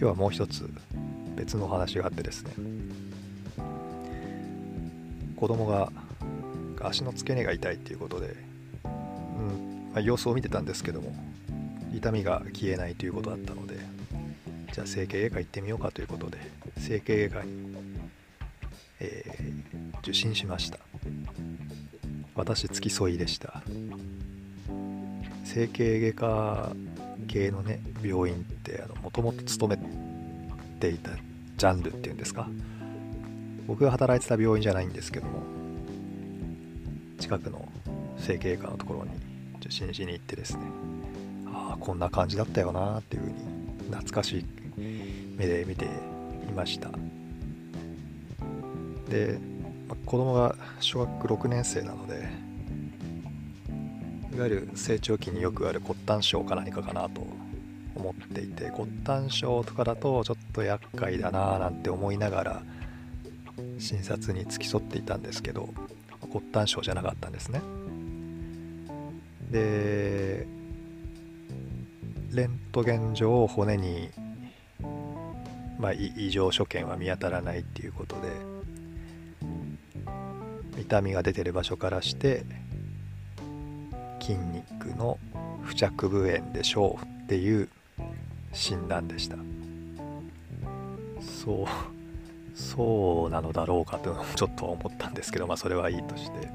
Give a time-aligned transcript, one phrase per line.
[0.00, 0.70] 今日はもう一つ
[1.34, 2.52] 別のお話があってですね。
[5.34, 5.90] 子供が
[6.80, 8.36] 足の付け根が痛いっていうことで、
[8.84, 11.12] うんまあ、様子を見てたんですけども
[11.92, 13.76] 痛みが消えないということだったので
[14.72, 16.38] じゃあ整形外科行ってみようかということで
[16.78, 17.72] 整形外科に、
[19.00, 20.78] えー、受診しました。
[22.36, 23.64] 私付き添いでした。
[25.44, 26.72] 整形外科
[27.28, 29.80] 系のね病院ってもともと勤め
[30.80, 31.10] ていた
[31.56, 32.48] ジャンルっていうんですか？
[33.66, 35.42] 僕が働いてた病院じゃないんですけども
[37.18, 37.68] 近くの
[38.16, 39.10] 整形外科のところに
[39.60, 40.62] 受診しに行ってですね
[41.46, 43.34] ああこんな感じだったよなっていうふうに
[43.90, 44.44] 懐かしい
[45.36, 45.88] 目で見てい
[46.54, 46.90] ました。
[49.08, 49.38] で、
[49.88, 52.28] ま子供が小学6年生なので
[54.38, 57.26] いわゆる成長期によくある骨端症か何かかなと
[57.96, 62.62] 思っていて骨端症とかだとちょっと厄介だなぁなんて思いながら
[63.80, 65.68] 診察に付き添っていたんですけど
[66.30, 67.60] 骨端症じゃなかったんですね。
[69.50, 70.46] で
[72.30, 74.10] レントゲン上骨に、
[75.80, 78.14] まあ、異常所見は見当たらないっていうこと
[80.76, 82.44] で痛みが出てる場所からして
[84.28, 85.18] 筋肉の
[85.64, 87.70] 付着部炎でしょうっていう
[88.52, 89.36] 診断でした。
[91.22, 91.66] そう
[92.54, 96.50] そうなのだろうかとちょっと思ったんですけどまあそれはいいとして。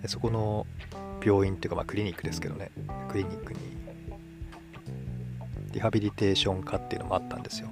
[0.00, 0.66] でそこの
[1.22, 2.70] 病院っていうかまあクリニックですけどね。
[3.10, 3.60] クリニックに
[5.72, 7.68] リハビリテーション科っていうのもあったんですよ。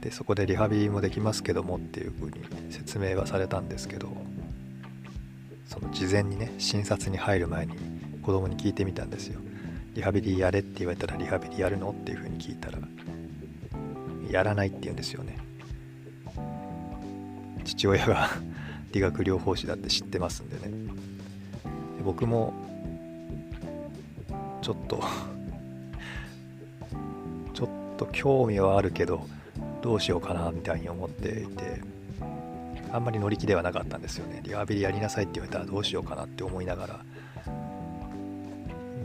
[0.00, 2.40] でそこでリハビリもできますけどもっていうふうに
[2.70, 4.08] 説明はされたんですけど
[5.66, 7.74] その事前にね診察に入る前に
[8.22, 9.40] 子供に聞いてみたんですよ。
[9.94, 12.78] リハビリやれって言われたらリハビリやるのっていうふうに聞いたら
[14.30, 15.38] やらないって言うんですよね。
[17.64, 18.28] 父親が
[18.92, 20.72] 理学療法士だって知ってますんでね。
[22.04, 22.52] 僕も
[24.62, 25.02] ちょっと
[27.54, 29.26] ちょっと興味はあるけど
[29.82, 31.95] どうしようかなみたいに思っていて。
[32.92, 34.40] あんまり乗り気ではなかったんですよね。
[34.42, 37.00] リハビリやりなさいって言われたらどうしようかなって思いながら。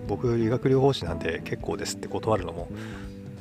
[0.08, 2.68] 僕理学療法士なんで結構ですって断るのも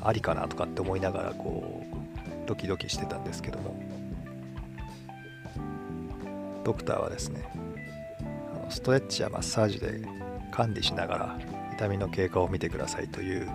[0.00, 4.00] ありかなとかって思いながらこうドキドキしてたんですけども。
[6.64, 7.42] ドクターはですね
[8.68, 10.02] ストレッチやマッサージで
[10.52, 11.38] 管理しながら
[11.72, 13.50] 痛みの経過を見てくださいという、うん、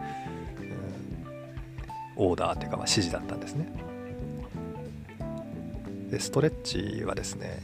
[2.16, 3.68] オーダーというかまあ指示だったんですね。
[6.10, 7.62] でストレッチはですね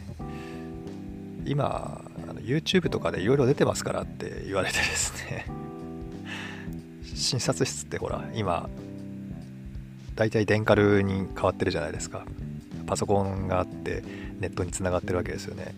[1.45, 5.45] 今あの YouTube とかでいろいろ出てますからって言われてですね
[7.15, 8.69] 診察室ってほら今
[10.15, 12.25] 大体デンカルに変わってるじゃないですか。
[12.85, 14.03] パソコンがあって
[14.39, 15.73] ネットにつながってるわけですよね。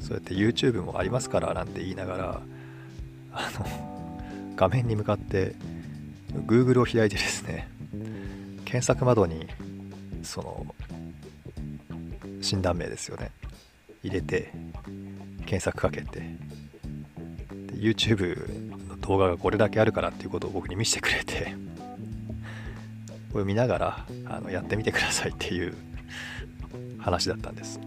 [0.00, 2.40] そうやって YouTube もありますからなんて言いながら
[3.32, 5.56] あの画面に向かって
[6.46, 7.68] Google を開いてですね
[8.64, 9.48] 検索窓に
[10.26, 10.66] その
[12.42, 13.30] 診断名ですよね。
[14.02, 14.52] 入れて
[15.46, 16.22] 検索かけて。
[17.72, 21.54] YouTube の動画がこれだけあるからっていうことを僕に見せてくれて。
[23.32, 25.74] これ見ながらあのやってみてくださいっていう
[26.98, 27.80] 話だったんです。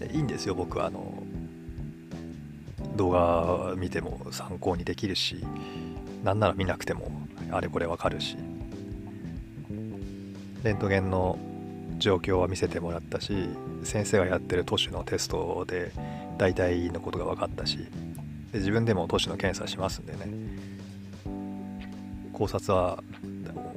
[0.00, 1.22] でいいんですよ僕はあの
[2.96, 5.44] 動画見ても参考にできるし
[6.22, 7.10] なんなら見なくても
[7.50, 8.36] あれこれわかるし。
[10.64, 11.38] レントゲンの
[11.98, 13.48] 状況は見せてもらったし
[13.82, 15.92] 先生がやってる都市のテストで
[16.36, 17.78] 大体のことが分かったし
[18.52, 20.68] で自分でも都市の検査しますんでね。
[22.32, 23.02] 考察は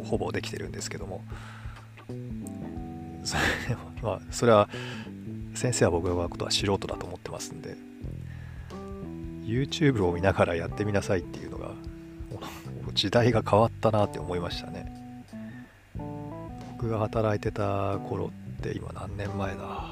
[0.03, 1.23] ほぼできてるんですけども。
[3.23, 3.41] それ,
[4.03, 4.69] まあ、それは
[5.55, 7.75] 先生は僕のことは素人だと思ってますんで。
[9.43, 11.71] YouTube を見ながらやってみなさいっていうのが
[12.93, 14.90] 時代が変わったなって思いましたね。
[16.81, 19.87] 僕が働いてた頃って今何年前だ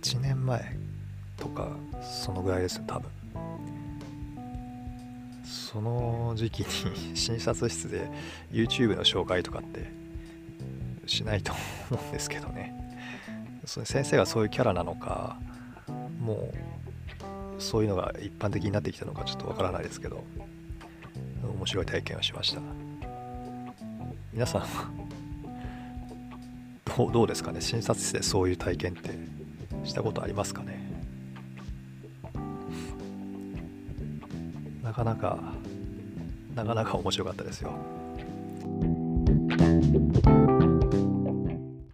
[0.00, 0.76] ？8年前
[1.36, 1.70] とか
[2.00, 3.10] そのぐらいですよ多分。
[5.44, 8.08] その時期に診察室で
[8.52, 9.90] YouTube の紹介とかって
[11.08, 11.52] しないと
[11.90, 12.72] 思うんですけどね。
[13.64, 15.40] それ先生がそういうキャラなのか
[16.20, 16.52] も
[17.58, 20.22] うそういうのが一般的になってきたのかちょっとわからないですけど
[21.42, 22.60] 面白い体験をしました。
[24.32, 24.62] 皆さん
[26.96, 27.60] どうどうですかね？
[27.60, 29.10] 診察室でそういう体験って
[29.84, 30.78] したことありますかね？
[34.82, 35.38] なかなか
[36.54, 37.72] なかなか面白かったですよ。